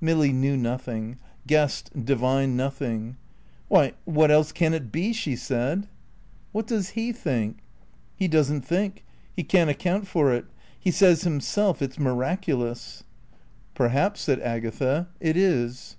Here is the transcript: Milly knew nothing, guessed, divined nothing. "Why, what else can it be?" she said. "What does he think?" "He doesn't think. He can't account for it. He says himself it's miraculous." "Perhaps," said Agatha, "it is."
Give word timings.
Milly 0.00 0.32
knew 0.32 0.56
nothing, 0.56 1.16
guessed, 1.46 1.92
divined 2.04 2.56
nothing. 2.56 3.18
"Why, 3.68 3.92
what 4.04 4.32
else 4.32 4.50
can 4.50 4.74
it 4.74 4.90
be?" 4.90 5.12
she 5.12 5.36
said. 5.36 5.86
"What 6.50 6.66
does 6.66 6.88
he 6.98 7.12
think?" 7.12 7.58
"He 8.16 8.26
doesn't 8.26 8.62
think. 8.62 9.04
He 9.36 9.44
can't 9.44 9.70
account 9.70 10.08
for 10.08 10.32
it. 10.34 10.46
He 10.76 10.90
says 10.90 11.22
himself 11.22 11.80
it's 11.80 12.00
miraculous." 12.00 13.04
"Perhaps," 13.74 14.22
said 14.22 14.40
Agatha, 14.40 15.06
"it 15.20 15.36
is." 15.36 15.96